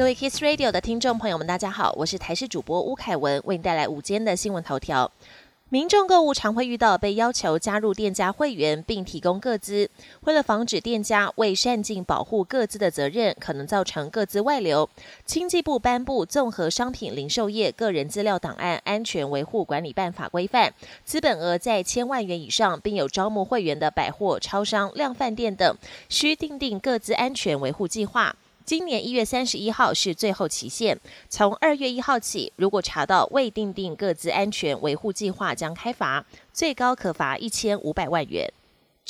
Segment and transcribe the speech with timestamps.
[0.00, 5.12] 各位 Kiss Radio 的听众朋友们，大家好，我是台视主播吴凯文，为您带来午间的新闻头条。
[5.68, 9.90] 民众购物常会遇到被要求加入店家会员并提供个资，
[10.22, 14.88] 为了防止店家未善尽保护个资的责任，可能造成个资外流，
[15.26, 20.72] 经济部颁布《综合商品零售业个人资料档案安全维护管理办法》规范，
[21.04, 25.76] 资本额在千万元以上，并有招募会员的百货、超商、量贩店等，
[26.08, 28.34] 需订定个资安全维护计划。
[28.70, 30.96] 今年一月三十一号是最后期限，
[31.28, 38.48] 从二月一号起，如果查到未订定各自安全维护计划，将开罚，最高可罚一千五百万元。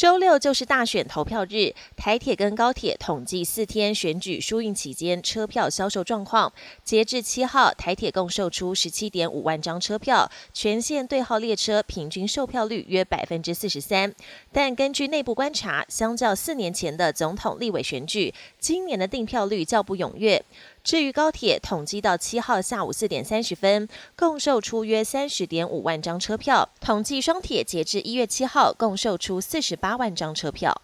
[0.01, 6.51] 周六就是大选投票日，台铁跟高铁统计四天选举输运期间车票销售状况。
[6.83, 14.15] 截至七号，台铁共售出十七点五万张车票，全线对号列车平均售票率约百分之四十三。
[14.51, 20.43] 但根据内部观察，相较四年前的总统立委选举，今年的订票率较不踊跃。
[20.83, 26.69] 至于高铁，统计到七号下午四点三十分，共售出约三十点五万张车票。
[26.81, 30.81] 统计双铁截至一月七号，共售出四十八万张车票。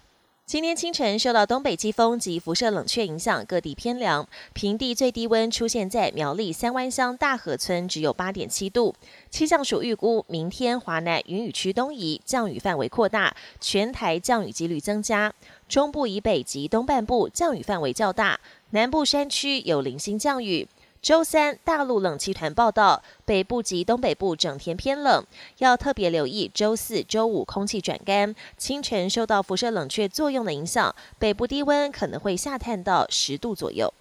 [0.47, 8.95] 今天清晨受到东北季风及辐射冷却影响，各地偏凉，平地最低温出现在苗栗三湾乡大河村，只有八点七度。
[9.29, 15.35] 气象署预估，明天华南云雨区东移，降雨范围扩大，全台降雨几率增加。
[15.69, 18.39] 中部以北及东半部降雨范围较大，
[18.71, 20.69] 南部山区有零星降雨。
[21.07, 25.25] 周三，大陆冷气团报道，北部及东北部整天偏冷，
[25.59, 33.95] 要特别留意周四周五空气转干，清晨受到辐射冷却作用的影响，北部低温可能会下探到十度左右。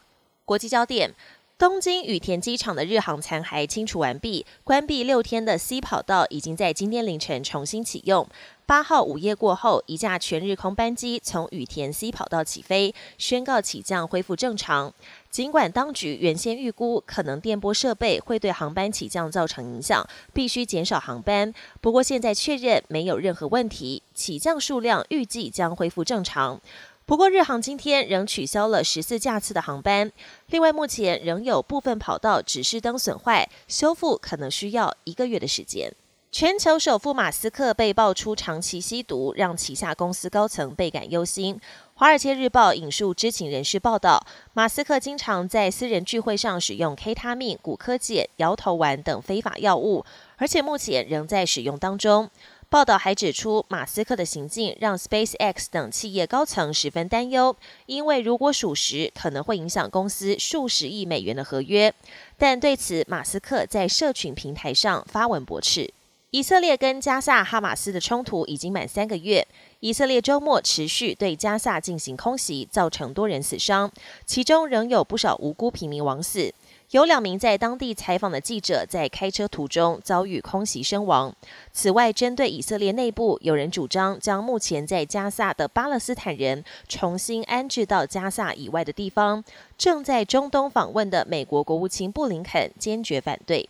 [0.45, 1.13] 国际焦点。
[1.57, 8.27] 东京羽田机场的日航残骸清除完毕，关闭六天的 C 跑道已经在今天凌晨重新启用。
[8.65, 14.93] 八号午夜过后，一架全日空班机从羽田 C 跑道起飞，宣告起降恢复正常。
[15.31, 26.59] 尽管当局原先预估可能电波设备会对航班起降造成影响，必须减少航班，不过现在确认没有任何问题，起降数量预计将恢复正常。
[27.07, 30.11] 不过，日航今天仍取消了十四架次的航班。
[30.47, 35.93] 另外，目前仍有部分跑道指示灯损坏，修复可能需要一个月的时间。
[36.31, 41.55] 全球首富马斯克被爆出长期吸毒，让旗下公司高层倍感忧心。
[41.93, 50.03] 《华尔街日报》引述知情人士报道，马斯克经常在私人聚会上使用 K 他命、骨科碱、摇头丸等非法药物，
[50.37, 52.29] 而且目前仍在使用当中。
[52.75, 57.55] 报道还指出，马斯克的行径让 SpaceX 等企业高层十分担忧，
[57.85, 61.93] 因为如果属实，可能会影响公司数十亿美元的合约。
[62.37, 65.93] 但对此，马斯克在社群平台上发文驳斥。
[66.35, 69.47] 以色列跟加萨哈马斯的冲突已经满三个月，
[69.79, 73.89] 以色列周末持续对加萨进行空袭，造成多人死伤，
[74.25, 76.53] 其中仍有不少无辜平民枉死。
[76.91, 81.33] 有两名在当地采访的记者在开车途中遭遇空袭身亡。
[81.71, 89.41] 此外，针对以色列内部，有人主张将目前在加萨的巴勒斯坦人重新安置到加萨以外的地方。
[89.77, 93.69] 正在中东访问的美国国务卿布林肯坚决反对。